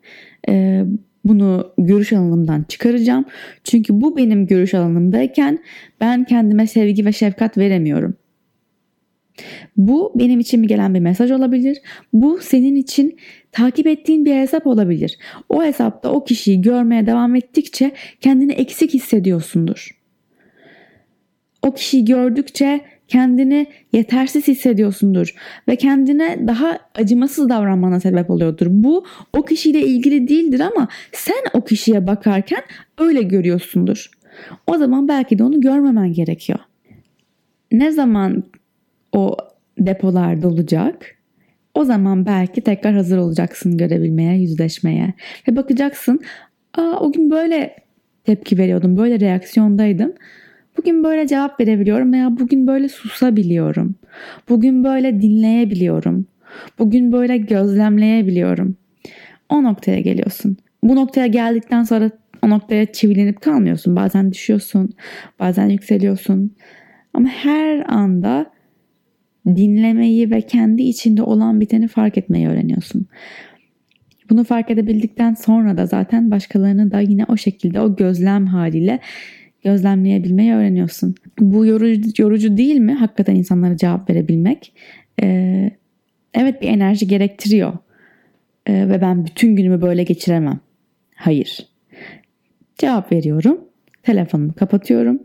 [1.26, 3.26] Bunu görüş alanımdan çıkaracağım.
[3.64, 5.60] Çünkü bu benim görüş alanımdayken
[6.02, 8.16] ben kendime sevgi ve şefkat veremiyorum.
[9.78, 11.78] Bu benim için mi gelen bir mesaj olabilir.
[12.14, 13.18] Bu senin için
[13.52, 15.18] takip ettiğin bir hesap olabilir.
[15.50, 17.92] O hesapta o kişiyi görmeye devam ettikçe
[18.22, 20.02] kendini eksik hissediyorsundur.
[21.62, 25.36] O kişiyi gördükçe kendini yetersiz hissediyorsundur
[25.68, 28.68] ve kendine daha acımasız davranmana sebep oluyordur.
[28.70, 32.62] Bu o kişiyle ilgili değildir ama sen o kişiye bakarken
[32.98, 34.10] öyle görüyorsundur.
[34.68, 36.60] O zaman belki de onu görmemen gerekiyor.
[37.72, 38.44] Ne zaman
[39.12, 39.38] o
[39.80, 41.16] depolar dolacak?
[41.74, 45.14] O zaman belki tekrar hazır olacaksın görebilmeye, yüzleşmeye.
[45.48, 46.20] Ve bakacaksın,
[46.74, 47.76] aa o gün böyle
[48.24, 50.14] tepki veriyordum, böyle reaksiyondaydım.
[50.78, 53.96] Bugün böyle cevap verebiliyorum veya bugün böyle susabiliyorum.
[54.50, 56.26] Bugün böyle dinleyebiliyorum.
[56.80, 58.78] Bugün böyle gözlemleyebiliyorum.
[59.50, 60.58] O noktaya geliyorsun.
[60.84, 63.96] Bu noktaya geldikten sonra o noktaya çivilenip kalmıyorsun.
[63.96, 64.90] Bazen düşüyorsun,
[65.40, 66.56] bazen yükseliyorsun.
[67.14, 68.52] Ama her anda
[69.48, 73.08] dinlemeyi ve kendi içinde olan biteni fark etmeyi öğreniyorsun.
[74.30, 79.00] Bunu fark edebildikten sonra da zaten başkalarını da yine o şekilde o gözlem haliyle
[79.64, 81.16] gözlemleyebilmeyi öğreniyorsun.
[81.40, 82.94] Bu yorucu, yorucu değil mi?
[82.94, 84.74] Hakikaten insanlara cevap verebilmek.
[85.22, 85.72] Ee,
[86.34, 87.74] evet bir enerji gerektiriyor.
[88.68, 90.60] Ee, ve ben bütün günümü böyle geçiremem.
[91.16, 91.68] Hayır.
[92.78, 93.60] Cevap veriyorum.
[94.04, 95.20] Telefonumu kapatıyorum.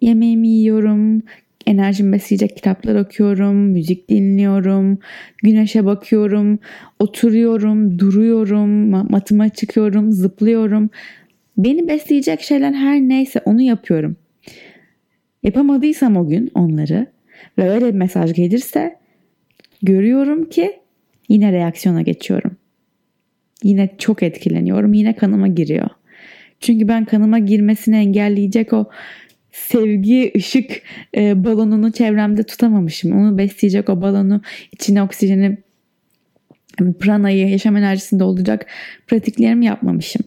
[0.00, 1.22] Yemeğimi yiyorum.
[1.66, 4.98] Enerjimi besleyecek kitaplar okuyorum, müzik dinliyorum,
[5.42, 6.58] güneşe bakıyorum,
[6.98, 10.90] oturuyorum, duruyorum, matıma çıkıyorum, zıplıyorum.
[11.58, 14.16] Beni besleyecek şeyler her neyse onu yapıyorum.
[15.42, 17.06] Yapamadıysam o gün onları
[17.58, 18.96] ve öyle bir mesaj gelirse
[19.82, 20.72] görüyorum ki
[21.28, 22.56] yine reaksiyona geçiyorum.
[23.62, 24.92] Yine çok etkileniyorum.
[24.92, 25.88] Yine kanıma giriyor.
[26.60, 28.90] Çünkü ben kanıma girmesini engelleyecek o
[29.52, 30.82] sevgi ışık
[31.16, 33.12] e, balonunu çevremde tutamamışım.
[33.12, 34.42] Onu besleyecek o balonu
[34.72, 35.58] içine oksijeni
[37.00, 38.66] pranayı yaşam enerjisinde olacak
[39.06, 40.22] pratiklerimi yapmamışım.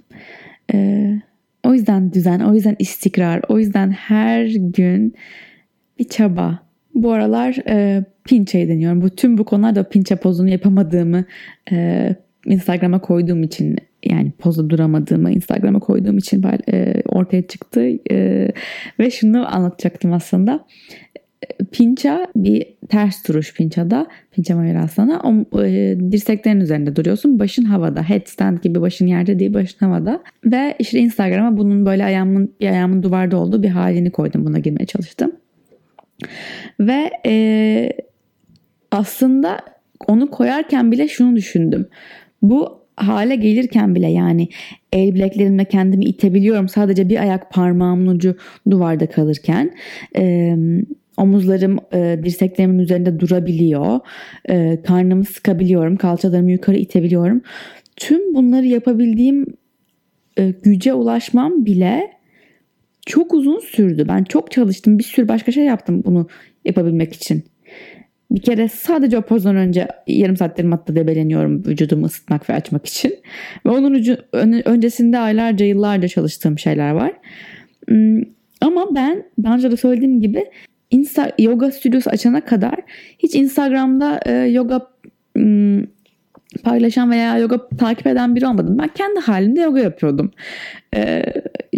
[0.73, 1.21] Ee,
[1.63, 5.15] o yüzden düzen, o yüzden istikrar, o yüzden her gün
[5.99, 6.59] bir çaba.
[6.95, 9.01] Bu aralar e, pinçeyi deniyorum.
[9.01, 11.25] Bu tüm bu konularda pinçe pozunu yapamadığımı
[11.71, 18.47] e, Instagram'a koyduğum için yani pozda duramadığımı Instagram'a koyduğum için e, ortaya çıktı e,
[18.99, 20.65] ve şunu anlatacaktım aslında.
[21.71, 24.07] Pinça bir ters duruş pinçada.
[24.31, 25.21] Pinça Mayurasana.
[25.51, 27.39] O e, dirseklerin üzerinde duruyorsun.
[27.39, 28.09] Başın havada.
[28.09, 30.23] Headstand gibi başın yerde değil başın havada.
[30.45, 34.45] Ve işte Instagram'a bunun böyle ayağımın, bir ayağımın duvarda olduğu bir halini koydum.
[34.45, 35.31] Buna girmeye çalıştım.
[36.79, 37.91] Ve e,
[38.91, 39.59] aslında
[40.07, 41.87] onu koyarken bile şunu düşündüm.
[42.41, 44.47] Bu hale gelirken bile yani
[44.93, 46.69] el bileklerimle kendimi itebiliyorum.
[46.69, 48.35] Sadece bir ayak parmağımın ucu
[48.69, 49.75] duvarda kalırken.
[50.17, 50.55] E,
[51.19, 53.99] Omuzlarım e, dirseklerimin üzerinde durabiliyor.
[54.49, 55.97] E, karnımı sıkabiliyorum.
[55.97, 57.41] Kalçalarımı yukarı itebiliyorum.
[57.95, 59.45] Tüm bunları yapabildiğim
[60.37, 62.11] e, güce ulaşmam bile
[63.05, 64.05] çok uzun sürdü.
[64.07, 64.99] Ben çok çalıştım.
[64.99, 66.27] Bir sürü başka şey yaptım bunu
[66.65, 67.43] yapabilmek için.
[68.31, 73.15] Bir kere sadece o pozdan önce yarım saattir matta debeleniyorum vücudumu ısıtmak ve açmak için.
[73.65, 74.17] Ve onun ucu,
[74.65, 77.13] öncesinde aylarca yıllarca çalıştığım şeyler var.
[77.87, 78.21] Hmm,
[78.61, 80.45] ama ben daha önce de söylediğim gibi
[80.91, 82.75] Insta yoga stüdyosu açana kadar
[83.19, 84.87] hiç Instagram'da e, yoga
[86.63, 88.77] paylaşan veya yoga takip eden biri olmadım.
[88.79, 90.31] Ben kendi halimde yoga yapıyordum.
[90.95, 91.23] Ee,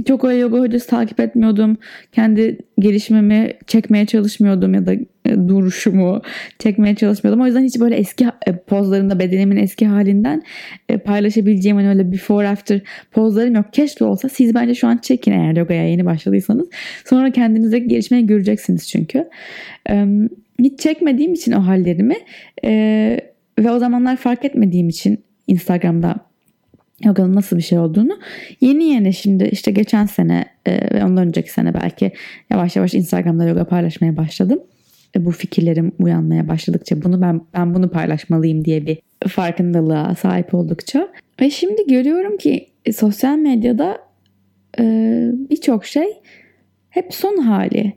[0.08, 1.78] çok öyle yoga hocası takip etmiyordum.
[2.12, 4.94] Kendi gelişimimi çekmeye çalışmıyordum ya da
[5.26, 6.22] e, duruşumu
[6.60, 7.44] çekmeye çalışmıyordum.
[7.44, 10.44] O yüzden hiç böyle eski e, pozlarımda bedenimin eski halinden
[10.90, 12.82] e, paylaşabileceğim hani öyle before after
[13.12, 13.66] pozlarım yok.
[13.74, 16.70] Keşke olsa siz bence şu an çekin eğer yogaya yeni başladıysanız.
[17.06, 19.30] Sonra kendinizdeki gelişmeyi göreceksiniz çünkü.
[20.60, 22.16] Hiç çekmediğim için o hallerimi
[23.64, 26.16] ve o zamanlar fark etmediğim için Instagram'da
[27.06, 28.20] yoganın nasıl bir şey olduğunu
[28.62, 32.12] yeni yeni şimdi işte geçen sene ve ondan önceki sene belki
[32.50, 34.60] yavaş yavaş Instagram'da yoga paylaşmaya başladım.
[35.16, 38.98] E, bu fikirlerim uyanmaya başladıkça bunu ben ben bunu paylaşmalıyım diye bir
[39.28, 41.10] farkındalığa sahip oldukça
[41.42, 43.98] ve şimdi görüyorum ki e, sosyal medyada
[44.80, 44.84] e,
[45.50, 46.08] birçok şey
[46.90, 47.94] hep son hali.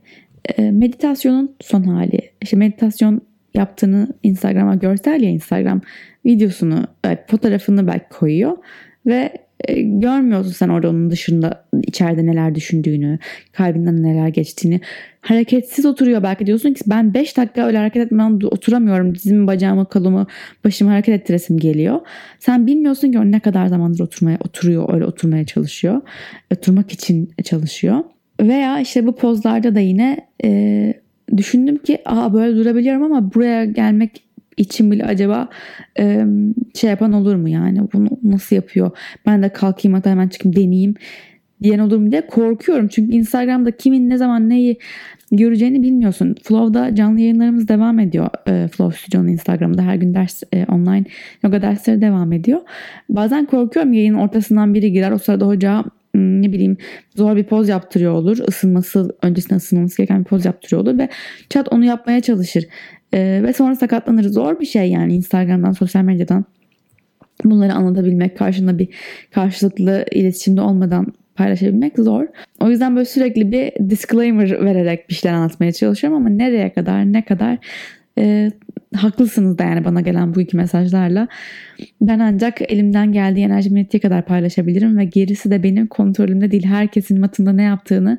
[0.56, 2.20] E, meditasyonun son hali.
[2.42, 3.20] İşte meditasyon
[3.54, 5.80] yaptığını Instagram'a görsel ya Instagram
[6.26, 8.56] videosunu, e, fotoğrafını belki koyuyor
[9.06, 9.32] ve
[9.68, 13.18] e, görmüyorsun sen orada onun dışında içeride neler düşündüğünü,
[13.52, 14.80] kalbinden neler geçtiğini.
[15.20, 19.14] Hareketsiz oturuyor belki diyorsun ki ben 5 dakika öyle hareket etmeden oturamıyorum.
[19.14, 20.26] Dizimi, bacağımı, kolumu,
[20.64, 22.00] başımı hareket ettiresim geliyor.
[22.38, 26.00] Sen bilmiyorsun ki ne kadar zamandır oturmaya oturuyor, öyle oturmaya çalışıyor.
[26.54, 28.04] Oturmak için çalışıyor.
[28.40, 31.03] Veya işte bu pozlarda da yine e,
[31.36, 34.24] düşündüm ki aa böyle durabiliyorum ama buraya gelmek
[34.56, 35.48] için bile acaba
[35.98, 36.24] e,
[36.74, 38.90] şey yapan olur mu yani bunu nasıl yapıyor
[39.26, 40.94] ben de kalkayım hatta hemen çıkayım deneyeyim
[41.62, 42.88] diyen olur mu diye korkuyorum.
[42.88, 44.78] Çünkü Instagram'da kimin ne zaman neyi
[45.32, 46.34] göreceğini bilmiyorsun.
[46.42, 48.28] Flow'da canlı yayınlarımız devam ediyor.
[48.48, 51.04] E, Flow Studio'nun Instagram'da her gün ders e, online
[51.42, 52.60] yoga dersleri devam ediyor.
[53.08, 55.10] Bazen korkuyorum yayının ortasından biri girer.
[55.10, 56.76] O sırada hoca ne bileyim
[57.14, 58.38] zor bir poz yaptırıyor olur.
[58.48, 61.08] Isınması öncesinde ısınması gereken bir poz yaptırıyor olur ve
[61.50, 62.64] chat onu yapmaya çalışır.
[63.14, 64.24] E, ve sonra sakatlanır.
[64.24, 66.44] Zor bir şey yani Instagram'dan, sosyal medyadan
[67.44, 68.88] bunları anlatabilmek, karşında bir
[69.30, 72.26] karşılıklı iletişimde olmadan paylaşabilmek zor.
[72.60, 77.24] O yüzden böyle sürekli bir disclaimer vererek bir şeyler anlatmaya çalışıyorum ama nereye kadar, ne
[77.24, 77.58] kadar
[78.18, 78.50] e,
[78.94, 81.28] haklısınız da yani bana gelen bu iki mesajlarla.
[82.00, 86.64] Ben ancak elimden geldiği enerjim yettiği kadar paylaşabilirim ve gerisi de benim kontrolümde değil.
[86.66, 88.18] Herkesin matında ne yaptığını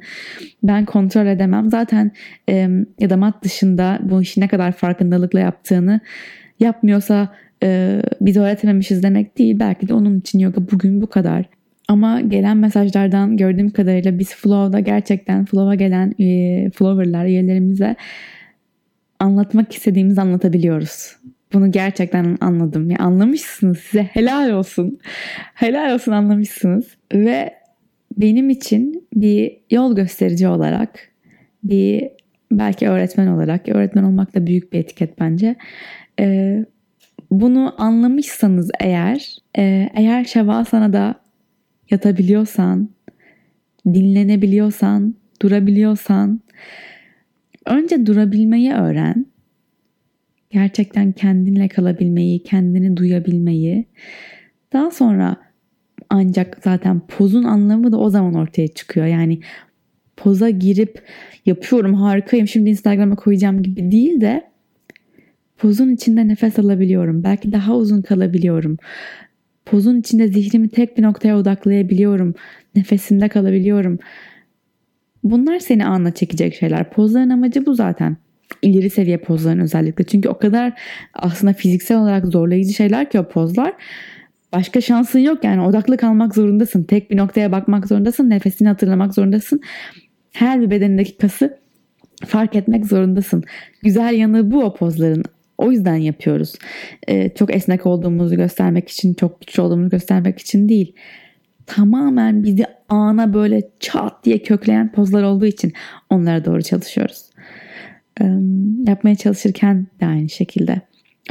[0.63, 1.69] ben kontrol edemem.
[1.69, 2.12] Zaten
[2.49, 5.99] e, ya da mat dışında bu işi ne kadar farkındalıkla yaptığını
[6.60, 7.29] yapmıyorsa
[7.63, 9.60] e, biz öğretememişiz demek değil.
[9.60, 11.45] Belki de onun için yoga bugün bu kadar.
[11.88, 17.95] Ama gelen mesajlardan gördüğüm kadarıyla biz Flow'da gerçekten Flow'a gelen e, Flower'lar üyelerimize
[19.19, 21.15] anlatmak istediğimizi anlatabiliyoruz.
[21.54, 22.89] Bunu gerçekten anladım.
[22.89, 24.99] Ya anlamışsınız size helal olsun.
[25.54, 26.86] Helal olsun anlamışsınız.
[27.13, 27.54] Ve
[28.17, 30.99] benim için bir yol gösterici olarak
[31.63, 32.10] bir
[32.51, 35.56] belki öğretmen olarak öğretmen olmak da büyük bir etiket bence.
[36.19, 36.65] Ee,
[37.32, 41.15] bunu anlamışsanız eğer e, eğer Şevasana da
[41.91, 42.89] yatabiliyorsan,
[43.86, 46.41] dinlenebiliyorsan, durabiliyorsan
[47.65, 49.25] önce durabilmeyi öğren.
[50.49, 53.86] Gerçekten kendinle kalabilmeyi, kendini duyabilmeyi.
[54.73, 55.38] Daha sonra
[56.10, 59.06] ancak zaten pozun anlamı da o zaman ortaya çıkıyor.
[59.06, 59.39] Yani
[60.17, 61.04] poza girip
[61.45, 64.43] yapıyorum harikayım şimdi Instagram'a koyacağım gibi değil de
[65.58, 67.23] pozun içinde nefes alabiliyorum.
[67.23, 68.78] Belki daha uzun kalabiliyorum.
[69.65, 72.34] Pozun içinde zihnimi tek bir noktaya odaklayabiliyorum.
[72.75, 73.99] Nefesimde kalabiliyorum.
[75.25, 76.89] Bunlar seni anla çekecek şeyler.
[76.89, 78.17] Pozların amacı bu zaten.
[78.61, 80.03] İleri seviye pozların özellikle.
[80.03, 80.73] Çünkü o kadar
[81.13, 83.73] aslında fiziksel olarak zorlayıcı şeyler ki o pozlar.
[84.53, 86.83] Başka şansın yok yani odaklı kalmak zorundasın.
[86.83, 88.29] Tek bir noktaya bakmak zorundasın.
[88.29, 89.61] Nefesini hatırlamak zorundasın.
[90.33, 91.57] Her bir bedenindeki kası
[92.25, 93.43] fark etmek zorundasın.
[93.83, 95.23] Güzel yanı bu o pozların.
[95.57, 96.53] O yüzden yapıyoruz.
[97.07, 100.93] Ee, çok esnek olduğumuzu göstermek için, çok güçlü olduğumuzu göstermek için değil.
[101.65, 105.73] Tamamen bizi ana böyle çat diye kökleyen pozlar olduğu için
[106.10, 107.30] onlara doğru çalışıyoruz.
[108.21, 108.25] Ee,
[108.88, 110.82] yapmaya çalışırken de aynı şekilde.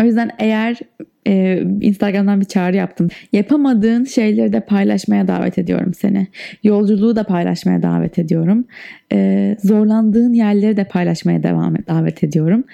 [0.01, 0.79] O yüzden eğer
[1.27, 3.09] e, Instagram'dan bir çağrı yaptım.
[3.33, 6.27] Yapamadığın şeyleri de paylaşmaya davet ediyorum seni.
[6.63, 8.65] Yolculuğu da paylaşmaya davet ediyorum.
[9.13, 12.65] E, zorlandığın yerleri de paylaşmaya devam davet ediyorum.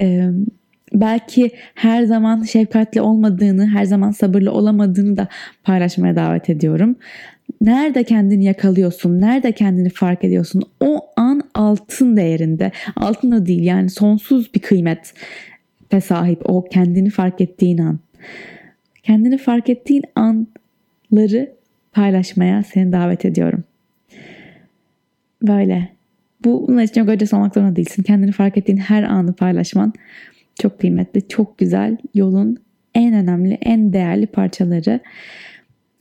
[0.00, 0.30] E,
[0.94, 5.28] belki her zaman şefkatli olmadığını, her zaman sabırlı olamadığını da
[5.64, 6.96] paylaşmaya davet ediyorum.
[7.60, 9.20] Nerede kendini yakalıyorsun?
[9.20, 10.62] Nerede kendini fark ediyorsun?
[10.80, 12.72] O an altın değerinde.
[12.96, 15.14] Altın da değil yani sonsuz bir kıymet
[15.92, 17.98] de sahip o kendini fark ettiğin an.
[19.02, 21.52] Kendini fark ettiğin anları
[21.92, 23.64] paylaşmaya seni davet ediyorum.
[25.42, 25.88] Böyle.
[26.44, 28.02] Bu bunun için yok hocası olmak zorunda değilsin.
[28.02, 29.92] Kendini fark ettiğin her anı paylaşman
[30.58, 31.96] çok kıymetli, çok güzel.
[32.14, 32.56] Yolun
[32.94, 35.00] en önemli, en değerli parçaları.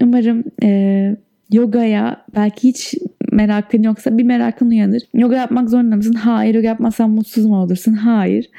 [0.02, 1.16] Umarım e,
[1.52, 2.96] yogaya belki hiç
[3.32, 5.02] merakın yoksa bir merakın uyanır.
[5.14, 6.14] Yoga yapmak zorunda mısın?
[6.14, 6.56] Hayır.
[6.56, 7.94] Yoga yapmazsan mutsuz mu olursun?
[7.94, 8.50] Hayır.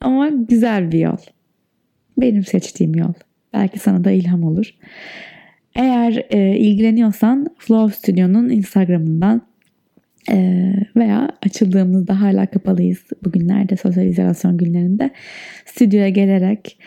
[0.00, 1.16] Ama güzel bir yol.
[2.18, 3.12] Benim seçtiğim yol.
[3.52, 4.74] Belki sana da ilham olur.
[5.74, 9.42] Eğer e, ilgileniyorsan Flow Studio'nun Instagram'ından
[10.96, 15.10] veya açıldığımızda hala kapalıyız bugünlerde sosyal izolasyon günlerinde
[15.66, 16.78] stüdyoya gelerek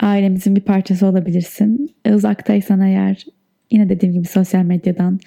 [0.00, 1.94] ailemizin bir parçası olabilirsin.
[2.04, 3.24] E, uzaktaysan eğer
[3.70, 5.20] yine dediğim gibi sosyal medyadan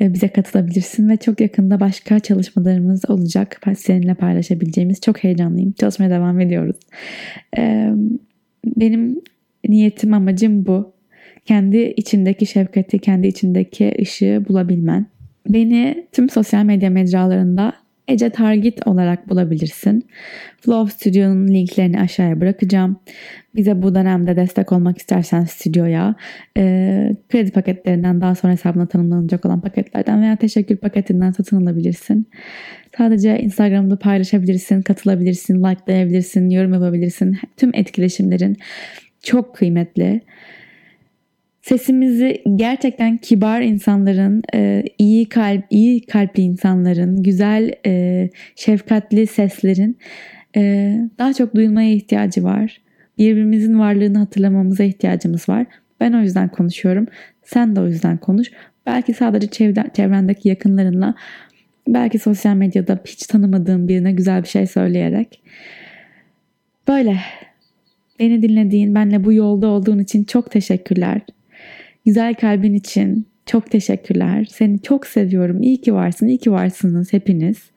[0.00, 3.60] e, bize katılabilirsin ve çok yakında başka çalışmalarımız olacak.
[3.76, 5.72] Seninle paylaşabileceğimiz çok heyecanlıyım.
[5.72, 6.76] Çalışmaya devam ediyoruz.
[7.58, 7.90] E,
[8.76, 9.20] benim
[9.68, 10.98] niyetim amacım bu.
[11.44, 15.06] Kendi içindeki şefkati, kendi içindeki ışığı bulabilmen.
[15.48, 17.72] Beni tüm sosyal medya mecralarında
[18.08, 20.08] Ece Target olarak bulabilirsin.
[20.60, 22.96] Flow Studio'nun linklerini aşağıya bırakacağım.
[23.54, 26.14] Bize bu dönemde destek olmak istersen stüdyoya
[26.58, 26.62] e,
[27.28, 32.26] kredi paketlerinden daha sonra hesabına tanımlanacak olan paketlerden veya teşekkür paketinden satın alabilirsin.
[32.98, 37.38] Sadece Instagram'da paylaşabilirsin, katılabilirsin, likelayabilirsin, yorum yapabilirsin.
[37.56, 38.56] Tüm etkileşimlerin
[39.22, 40.20] çok kıymetli.
[41.68, 49.98] Sesimizi gerçekten kibar insanların, e, iyi kalp, iyi kalpli insanların, güzel, e, şefkatli seslerin
[50.56, 52.80] e, daha çok duyulmaya ihtiyacı var.
[53.18, 55.66] Birbirimizin varlığını hatırlamamıza ihtiyacımız var.
[56.00, 57.06] Ben o yüzden konuşuyorum.
[57.44, 58.50] Sen de o yüzden konuş.
[58.86, 61.14] Belki sadece çevre, çevrendeki yakınlarınla,
[61.88, 65.42] belki sosyal medyada hiç tanımadığın birine güzel bir şey söyleyerek.
[66.88, 67.16] Böyle.
[68.20, 71.20] Beni dinlediğin, benle bu yolda olduğun için çok teşekkürler.
[72.08, 74.44] Güzel kalbin için çok teşekkürler.
[74.50, 75.62] Seni çok seviyorum.
[75.62, 76.26] İyi ki varsın.
[76.26, 77.70] İyi ki varsınız hepiniz.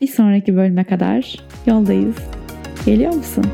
[0.00, 1.36] Bir sonraki bölüme kadar
[1.66, 2.16] yoldayız.
[2.86, 3.44] Geliyor musun?